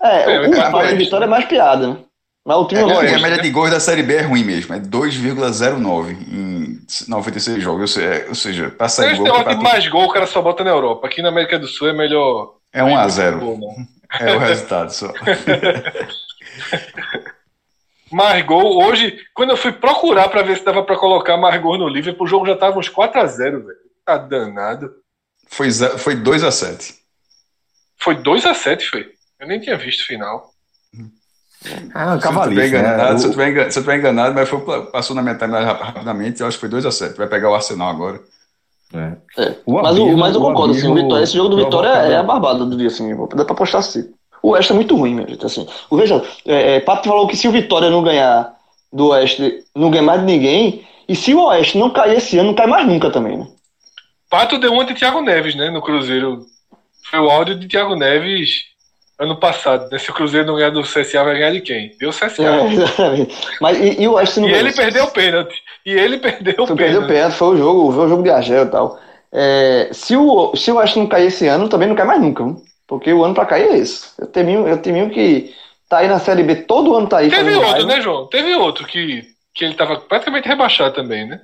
[0.02, 1.96] É, é, o, o empate do Vitória é mais piada, né?
[2.46, 4.74] Mas o time é, é, a média de gols da Série B é ruim mesmo,
[4.74, 6.60] é 2,09 em
[7.09, 7.96] 96 jogos,
[8.29, 9.44] ou seja, para sair gol...
[9.44, 11.07] Tem mais gol, o cara só bota na Europa.
[11.07, 12.55] Aqui na América do Sul é melhor...
[12.72, 13.59] É 1 a 0
[14.18, 15.12] É o resultado só.
[18.11, 21.79] mais gol, hoje, quando eu fui procurar para ver se dava para colocar mais gol
[21.79, 23.79] no Liverpool, o jogo já tava uns 4 a 0 velho.
[24.05, 24.92] Tá danado.
[25.48, 26.94] Foi, foi 2 a 7
[27.96, 29.12] Foi 2 a 7 foi?
[29.38, 30.49] Eu nem tinha visto o final.
[31.94, 32.66] Ah, cavalista.
[32.68, 33.18] Se eu enganado, né?
[33.18, 36.46] se, eu tiver enganado, se eu tiver enganado, mas foi, passou na metade rapidamente, eu
[36.46, 37.16] acho que foi 2x7.
[37.16, 38.20] Vai pegar o Arsenal agora.
[38.92, 39.16] É.
[39.38, 39.57] É.
[39.66, 42.64] mas, o, mas eu concordo, assim, o Vitória, esse jogo do Vitória é, a barbada
[42.64, 44.12] do dia, assim, dá pra apostar assim.
[44.42, 45.66] O Oeste é muito ruim, meu gente, assim.
[45.88, 48.53] O, veja, é, é, Pato falou que se o Vitória não ganhar
[48.92, 52.49] do Oeste, não ganhar mais de ninguém, e se o Oeste não cair esse ano,
[52.49, 53.46] não cai mais nunca também, né?
[54.29, 56.46] Pato deu de Thiago Neves, né, no Cruzeiro.
[57.11, 58.62] Foi o áudio de Thiago Neves
[59.20, 59.98] ano passado, né?
[59.98, 61.94] Se o Cruzeiro não ganhar do CSA, vai ganhar de quem?
[62.00, 62.42] Deu o CSA.
[62.42, 63.26] É.
[63.61, 65.62] Mas e, e o não e ele perdeu o pênalti.
[65.85, 66.78] E ele perdeu o pênalti.
[66.78, 68.98] perdeu o pênalti, foi o jogo, foi o jogo de Argel e tal.
[69.30, 72.56] É, se, o, se o não cair esse ano, também não cai mais nunca, viu?
[72.88, 74.11] porque o ano pra cair é esse.
[74.18, 75.54] Eu teminho, eu teminho que
[75.88, 77.30] tá aí na Série B, todo ano tá aí.
[77.30, 78.26] Teve outro, né, João?
[78.26, 79.22] Teve outro que,
[79.54, 81.42] que ele tava praticamente rebaixado também, né?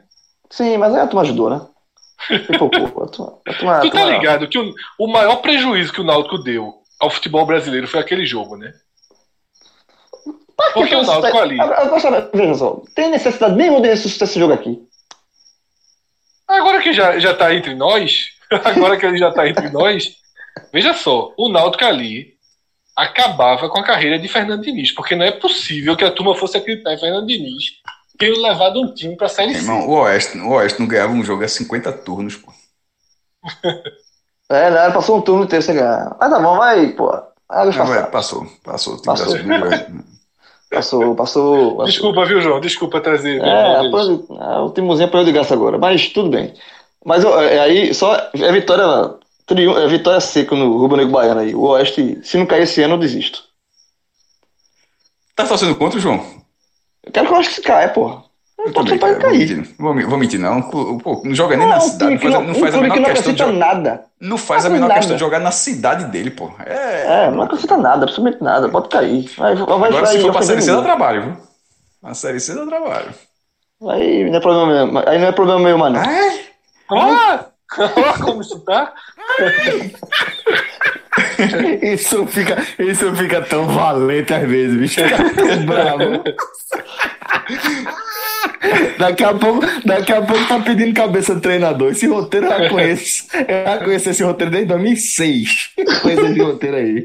[0.50, 1.60] Sim, mas aí a turma ajudou, né?
[2.48, 3.04] Pipocou.
[3.04, 6.38] A turma, a turma, Tu tá ligado que o, o maior prejuízo que o Náutico
[6.38, 8.72] deu ao futebol brasileiro foi aquele jogo, né?
[10.56, 11.61] Pra Porque o Náutico ali.
[11.61, 14.80] Agora, Veja só, tem necessidade nenhuma de ressuscitar esse jogo aqui.
[16.48, 18.30] Agora que já, já tá entre nós,
[18.64, 20.16] agora que ele já tá entre nós,
[20.72, 22.37] veja só, o Náutico ali
[22.96, 26.56] acabava com a carreira de Fernando Diniz, porque não é possível que a turma fosse
[26.56, 27.82] acreditar em Fernando Diniz
[28.18, 29.59] tendo levado um time pra Série C.
[29.59, 32.52] Irmão, o Oeste, o Oeste não ganhava um jogo a 50 turnos, pô.
[34.48, 34.90] É, né?
[34.90, 36.16] Passou um turno inteiro sem ganhar.
[36.20, 37.12] Mas tá bom, vai, pô.
[37.48, 39.00] Águas Não, é, passou, passou.
[39.02, 39.37] Passou.
[40.68, 41.76] Passou, passou.
[41.76, 41.85] passou.
[41.85, 42.61] Desculpa, viu, João?
[42.61, 43.40] Desculpa trazer.
[43.40, 46.52] É, de- ah, o Timozinho apoiou de graça agora, mas tudo bem.
[47.04, 48.85] Mas ó, é, aí, só é vitória,
[49.46, 51.54] triun- é vitória seca no Rubro Negro Baiano aí.
[51.54, 53.44] O Oeste, se não cair esse ano, eu desisto.
[55.37, 56.20] Tá torcendo contra João?
[57.04, 58.24] Eu quero que o Oeste se caia, porra.
[58.58, 59.20] Eu também, pra cara.
[59.20, 59.38] Vou cair.
[59.38, 59.64] mentir, não.
[59.78, 60.62] Vou, me- vou mentir, não.
[60.62, 62.12] Pô, não joga nem Não, na cidade.
[62.14, 63.52] Não faz, não, não um faz a clube que menor não questão de jogar.
[63.52, 64.04] nada.
[64.20, 64.94] Não faz a menor nada.
[65.00, 66.50] questão de jogar na cidade dele, pô.
[66.64, 67.26] É.
[67.26, 68.68] É, não acrescenta nada, absolutamente nada.
[68.68, 69.30] Pode cair.
[69.36, 71.36] Vai, vai, vai, Agora, se for pra Série C, dá trabalho, viu?
[72.02, 73.10] A Série C dá trabalho.
[73.90, 75.98] Aí não é problema meu, aí não é problema meu, mano.
[75.98, 76.40] É?
[76.90, 77.44] Ah!
[77.78, 78.92] Olha como isso tá.
[81.82, 85.02] Isso fica, isso fica tão valente às vezes, bicho.
[85.02, 86.24] Fica tão bravo.
[88.98, 91.90] Daqui a pouco, daqui a pouco tá pedindo cabeça do treinador.
[91.92, 93.24] Esse roteiro eu já conheço.
[93.35, 95.48] Eu já conheço esse roteiro desde 2006.
[96.02, 97.04] Conheço esse roteiro aí.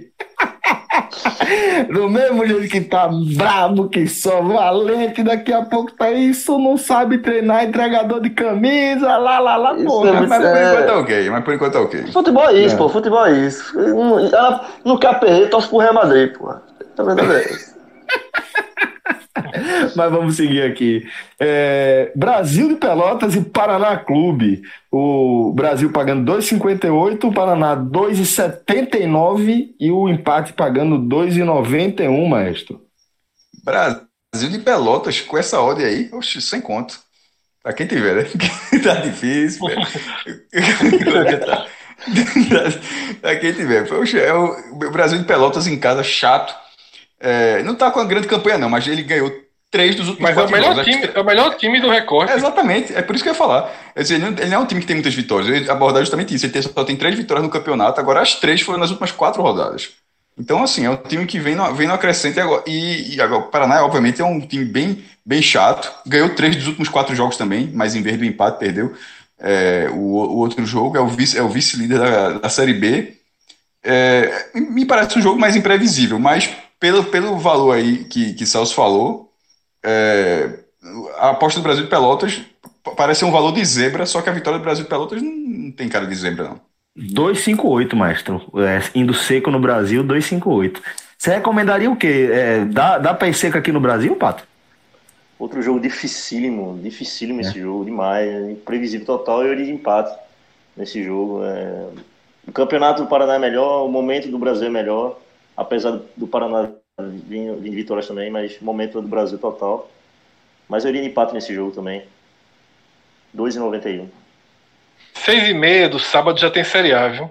[1.93, 6.77] Do mesmo jeito que tá brabo, que só valente, daqui a pouco tá isso, não
[6.77, 10.09] sabe treinar, entregador de camisa, lá, lá, lá, Isso porra.
[10.09, 10.71] é Mas, mas por É.
[10.73, 11.29] enquanto é ok.
[11.29, 12.03] Mas por enquanto é ok.
[12.11, 12.77] Futebol é isso, É.
[12.77, 12.89] pô.
[12.89, 13.79] Futebol é isso.
[13.79, 16.49] Ela não quer perder, torce pro Real Madrid, pô.
[16.49, 17.71] A verdade é.
[19.95, 21.07] Mas vamos seguir aqui.
[21.39, 24.61] É, Brasil de Pelotas e Paraná Clube.
[24.91, 32.81] O Brasil pagando 2,58, o Paraná 2,79 e o empate pagando 2,91, maestro.
[33.63, 36.99] Brasil de Pelotas, com essa ordem aí, oxe, sem conto.
[37.63, 38.23] Pra quem tiver, né?
[38.83, 39.75] tá difícil, tá,
[43.21, 43.87] pra quem tiver.
[43.87, 46.55] Poxa, é o Brasil de Pelotas em casa, chato.
[47.21, 49.31] É, não tá com uma grande campanha, não, mas ele ganhou
[49.69, 50.91] três dos últimos Mas é o quatro melhor jogos.
[50.91, 52.31] time, é o melhor time do recorte.
[52.31, 53.71] É, exatamente, é por isso que eu ia falar.
[53.95, 56.01] Quer dizer, ele não, ele não é um time que tem muitas vitórias, ele abordar
[56.01, 56.45] justamente isso.
[56.45, 59.41] Ele tem- só tem três vitórias no campeonato, agora as três foram nas últimas quatro
[59.41, 59.89] rodadas.
[60.37, 62.63] Então, assim, é um time que vem no, vem no acrescente agora.
[62.67, 65.91] E, e agora, o Paraná, obviamente, é um time bem, bem chato.
[66.07, 68.93] Ganhou três dos últimos quatro jogos também, mas em vez do empate, perdeu.
[69.39, 73.13] É, o, o outro jogo é o vice- é o vice-líder da, da Série B.
[73.83, 76.49] É, me parece um jogo mais imprevisível, mas
[76.81, 79.31] pelo, pelo valor aí que, que Celso falou,
[79.85, 80.59] é,
[81.17, 82.41] a aposta do Brasil de Pelotas
[82.97, 85.71] parece um valor de zebra, só que a vitória do Brasil de Pelotas não, não
[85.71, 86.61] tem cara de zebra, não.
[86.97, 88.41] 2,58, maestro.
[88.57, 90.81] É, indo seco no Brasil, 2,58.
[91.17, 92.29] Você recomendaria o quê?
[92.31, 94.45] É, dá, dá pé seco aqui no Brasil, Pato?
[95.39, 97.41] Outro jogo dificílimo, dificílimo É.
[97.41, 98.27] esse jogo, demais.
[98.29, 100.15] é Imprevisível total e eu iria de empate
[100.77, 101.43] nesse jogo.
[101.43, 101.89] é.
[102.47, 105.20] O campeonato do Paraná é melhor, o momento do Brasil é melhor,
[105.55, 109.89] apesar do Paraná vir vir de vitórias também, mas momento do Brasil total.
[110.67, 112.03] Mas eu iria de empate nesse jogo também.
[113.35, 114.09] 2,91.
[115.13, 117.29] Seis e meia do sábado já tem Série A, viu?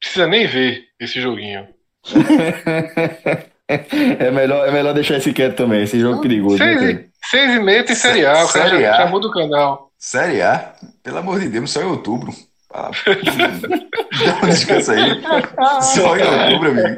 [0.00, 1.68] Precisa nem ver esse joguinho.
[3.68, 6.56] É melhor, é melhor deixar esse quieto também, esse jogo perigoso.
[6.56, 8.96] Seis, né, e- seis e meia tem Série A, o cara Série já, A.
[8.96, 9.92] já muda o canal.
[9.98, 12.32] Série A, pelo amor de Deus, só em outubro.
[12.72, 12.90] Ah,
[14.26, 15.00] Dá um descanso aí.
[15.82, 16.96] Só em outubro, amigo.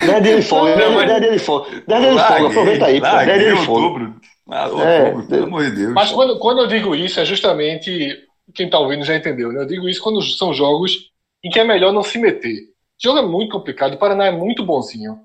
[0.00, 1.82] Dez dias de folga, Não, mas- dez dias de folga.
[1.86, 3.06] Dez dias de folga, aproveita aí, pô.
[3.06, 3.80] Dez larguei dias de folga.
[3.86, 4.14] outubro.
[4.50, 5.92] Ah, É, pelo amor de Deus.
[5.92, 8.24] Mas quando, quando eu digo isso, é justamente.
[8.54, 9.60] Quem tá ouvindo já entendeu, né?
[9.60, 11.10] Eu digo isso quando são jogos
[11.44, 12.54] em que é melhor não se meter.
[12.54, 15.18] O jogo é muito complicado, o Paraná é muito bonzinho.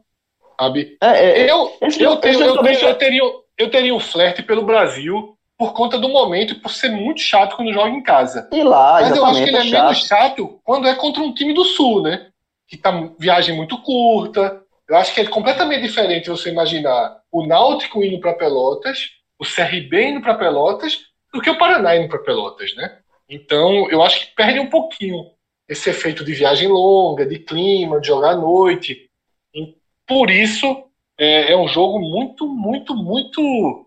[0.59, 0.97] Sabe?
[1.01, 3.21] É, é, Eu, eu, tenho, eu, tenho- só- eu teria,
[3.57, 7.55] eu teria um flerte pelo Brasil por conta do momento e por ser muito chato
[7.55, 8.49] quando joga em casa.
[8.51, 10.35] E lá, Mas eu acho que ele é é menos chato.
[10.35, 12.27] chato quando é contra um time do Sul, né?
[12.67, 14.61] Que tá viagem muito curta.
[14.89, 20.09] Eu acho que é completamente diferente você imaginar o Náutico indo para Pelotas, o CRB
[20.09, 20.99] indo para Pelotas,
[21.33, 22.97] do que o Paraná indo para Pelotas, né?
[23.29, 25.31] Então, eu acho que perde um pouquinho
[25.65, 29.09] esse efeito de viagem longa, de clima, de jogar à noite.
[29.55, 30.83] E por isso
[31.17, 33.82] é, é um jogo muito, muito, muito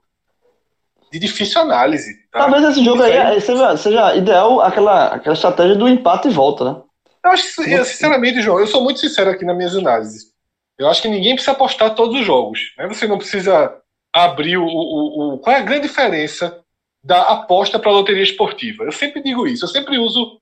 [1.11, 2.15] de difícil análise.
[2.31, 2.41] Tá?
[2.41, 6.65] Talvez esse jogo aí, aí seja, seja, ideal aquela, aquela estratégia do empate e volta,
[6.65, 6.83] né?
[7.25, 10.33] Eu acho que, sinceramente, João, eu sou muito sincero aqui nas minhas análises.
[10.79, 12.73] Eu acho que ninguém precisa apostar todos os jogos.
[12.79, 12.87] Né?
[12.87, 13.77] Você não precisa
[14.13, 16.61] abrir o, o, o, Qual é a grande diferença
[17.03, 18.85] da aposta para a loteria esportiva?
[18.85, 20.41] Eu sempre digo isso, eu sempre uso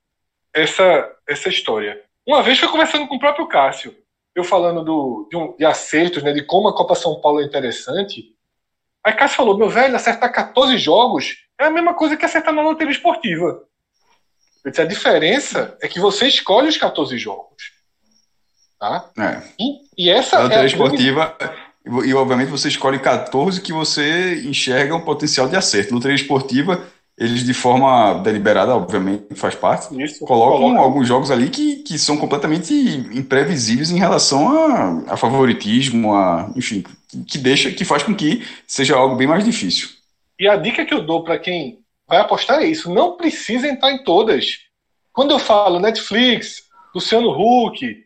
[0.53, 2.03] essa, essa história.
[2.27, 3.95] Uma vez foi conversando com o próprio Cássio,
[4.35, 7.45] eu falando do, de, um, de acertos, né, de como a Copa São Paulo é
[7.45, 8.34] interessante.
[9.05, 12.63] Aí Cássio falou: meu velho, acertar 14 jogos é a mesma coisa que acertar na
[12.63, 13.63] loteria esportiva.
[14.65, 17.75] Eu disse, a diferença é que você escolhe os 14 jogos.
[18.81, 19.11] Tá?
[19.19, 19.43] É.
[19.59, 21.37] E, e essa a loteria é a esportiva.
[21.39, 22.09] Grande...
[22.09, 25.93] E, obviamente, você escolhe 14 que você enxerga um potencial de acerto.
[25.93, 26.83] Loteria esportiva,
[27.17, 30.81] eles, de forma deliberada, obviamente, faz parte, Isso, colocam coloca.
[30.81, 32.73] alguns jogos ali que, que são completamente
[33.13, 36.83] imprevisíveis em relação a, a favoritismo, a, enfim,
[37.29, 39.89] que deixa, que faz com que seja algo bem mais difícil.
[40.39, 43.93] E a dica que eu dou para quem vai apostar é isso: não precisa entrar
[43.93, 44.59] em todas.
[45.13, 48.05] Quando eu falo Netflix, Luciano Huck,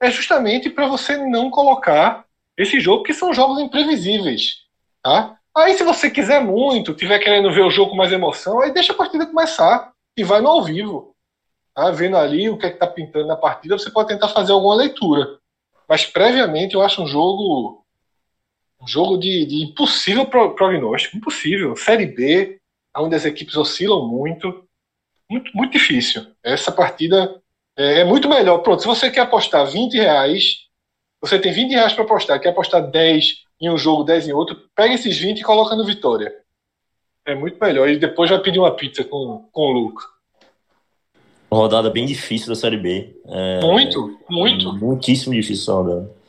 [0.00, 2.24] é justamente para você não colocar
[2.56, 4.60] esse jogo, que são jogos imprevisíveis.
[5.02, 5.36] Tá?
[5.56, 8.92] Aí, se você quiser muito, tiver querendo ver o jogo com mais emoção, aí deixa
[8.92, 11.14] a partida começar e vai no ao vivo.
[11.74, 11.90] Tá?
[11.90, 15.38] Vendo ali o que é está pintando na partida, você pode tentar fazer alguma leitura.
[15.88, 17.79] Mas previamente eu acho um jogo
[18.80, 21.76] um jogo de, de impossível prognóstico, impossível.
[21.76, 22.58] Série B,
[22.96, 24.64] onde as equipes oscilam muito,
[25.30, 26.26] muito, muito difícil.
[26.42, 27.40] Essa partida
[27.76, 28.58] é, é, muito melhor.
[28.58, 30.66] Pronto, se você quer apostar 20 reais,
[31.20, 34.56] você tem 20 reais para apostar, quer apostar 10 em um jogo, 10 em outro,
[34.74, 36.32] pega esses 20 e coloca no Vitória.
[37.26, 37.88] É muito melhor.
[37.88, 40.04] E depois vai pedir uma pizza com, com o Luca.
[41.52, 43.14] Rodada bem difícil da Série B.
[43.26, 44.72] É, muito, muito.
[44.72, 46.19] Muitíssimo difícil essa rodada.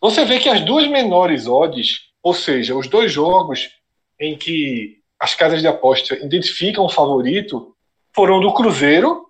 [0.00, 3.70] Você vê que as duas menores odds, ou seja, os dois jogos
[4.18, 7.74] em que as casas de aposta identificam o favorito,
[8.14, 9.26] foram do Cruzeiro,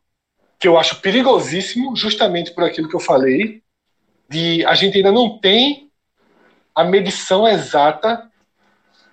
[0.58, 3.62] que eu acho perigosíssimo, justamente por aquilo que eu falei,
[4.28, 5.90] de a gente ainda não tem
[6.74, 8.30] a medição exata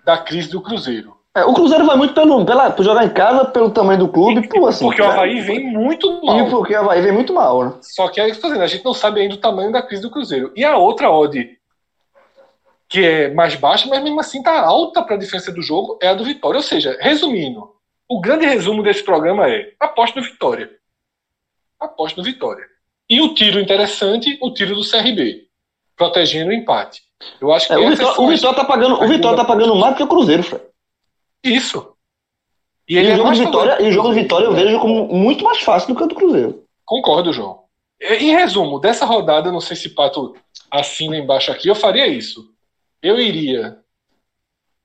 [0.03, 1.14] da crise do Cruzeiro.
[1.35, 4.47] É, o Cruzeiro vai muito pelo, pela, por jogar em casa, pelo tamanho do clube,
[4.47, 6.39] por, assim, porque o Havaí vem muito mal.
[6.39, 7.73] E porque o Havaí vem muito mal, né?
[7.81, 10.09] Só que é isso fazendo, a gente não sabe ainda o tamanho da crise do
[10.09, 10.53] Cruzeiro.
[10.55, 11.57] E a outra odd,
[12.87, 16.07] que é mais baixa, mas mesmo assim tá alta para a diferença do jogo, é
[16.07, 16.55] a do Vitória.
[16.55, 17.69] Ou seja, resumindo,
[18.07, 20.71] o grande resumo desse programa é aposta no Vitória.
[21.77, 22.63] Aposta no Vitória.
[23.09, 25.49] E o tiro interessante, o tiro do CRB,
[25.97, 27.01] protegendo o empate.
[27.41, 29.93] Eu acho que é, o, Vitória, o Vitória tá pagando, o Vitória tá pagando mais
[29.93, 30.63] do que o Cruzeiro, Fred.
[31.45, 31.95] Isso.
[32.87, 35.43] E, e o, jogo é Vitória, e o jogo de Vitória eu vejo como muito
[35.43, 36.63] mais fácil do que o do Cruzeiro.
[36.83, 37.63] Concordo, João.
[38.01, 40.35] Em resumo, dessa rodada, não sei se Pato
[40.69, 42.51] assina embaixo aqui, eu faria isso.
[43.01, 43.79] Eu iria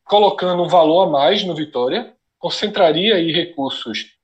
[0.04, 4.16] colocando um valor a mais no Vitória, concentraria aí recursos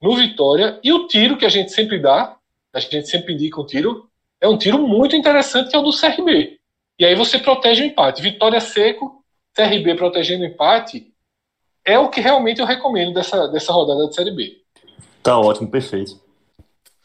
[0.00, 2.36] no Vitória, e o tiro que a gente sempre dá,
[2.72, 4.08] a gente sempre indica um tiro,
[4.40, 6.58] é um tiro muito interessante que é o do CRB.
[6.98, 8.22] E aí você protege o empate.
[8.22, 11.13] Vitória seco, CRB protegendo o empate,
[11.84, 14.56] é o que realmente eu recomendo dessa, dessa rodada de Série B.
[15.22, 16.18] Tá ótimo, perfeito.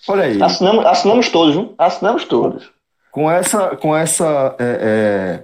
[0.07, 0.41] Olha aí.
[0.41, 1.73] Assinamos, assinamos todos, viu?
[1.77, 2.69] Assinamos todos.
[3.11, 5.43] Com essa, com essa, é, é,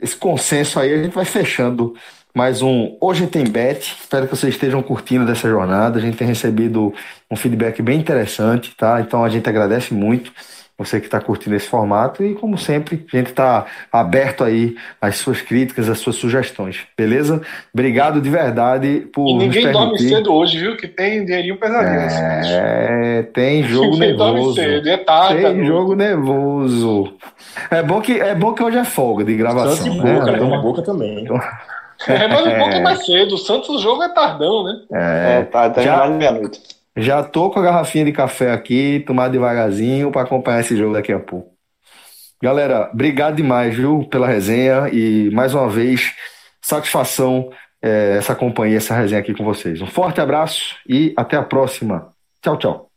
[0.00, 1.94] esse consenso aí, a gente vai fechando
[2.34, 3.96] mais um Hoje Tem Bet.
[4.00, 5.98] Espero que vocês estejam curtindo dessa jornada.
[5.98, 6.92] A gente tem recebido
[7.30, 9.00] um feedback bem interessante, tá?
[9.00, 10.32] Então a gente agradece muito
[10.78, 15.16] você que está curtindo esse formato e, como sempre, a gente está aberto aí às
[15.16, 17.42] suas críticas, às suas sugestões, beleza?
[17.74, 19.28] Obrigado de verdade por.
[19.28, 20.76] E ninguém dorme cedo hoje, viu?
[20.76, 22.00] Que tem dinheirinho pesadinho.
[22.48, 24.54] É, tem jogo ninguém nervoso.
[24.54, 27.12] Dorme cedo, é tarde, tem jogo nervoso.
[27.70, 29.76] É bom, que, é bom que hoje é folga de gravação.
[29.76, 30.32] Santos e Boca, né?
[30.36, 31.24] Então, boca também.
[31.24, 31.40] Então...
[32.06, 33.34] É, mas o Boca é mais cedo.
[33.34, 34.80] O Santos, o jogo é tardão, né?
[34.92, 36.77] É, é tá, tá já, mais meia-noite.
[36.98, 41.12] Já tô com a garrafinha de café aqui, tomar devagarzinho para acompanhar esse jogo daqui
[41.12, 41.56] a pouco.
[42.42, 46.14] Galera, obrigado demais, viu, pela resenha e mais uma vez,
[46.60, 49.80] satisfação é, essa companhia, essa resenha aqui com vocês.
[49.80, 52.12] Um forte abraço e até a próxima.
[52.42, 52.87] Tchau, tchau.